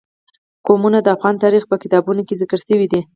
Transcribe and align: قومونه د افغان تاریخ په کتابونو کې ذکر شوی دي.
قومونه 0.65 0.99
د 1.01 1.07
افغان 1.15 1.35
تاریخ 1.43 1.63
په 1.67 1.75
کتابونو 1.83 2.21
کې 2.27 2.39
ذکر 2.41 2.59
شوی 2.67 2.87
دي. 2.91 3.01